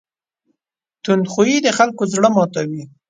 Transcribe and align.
تند 1.03 1.25
خوی 1.33 1.53
د 1.61 1.67
خلکو 1.77 2.03
زړه 2.13 2.29
ماتوي. 2.35 2.83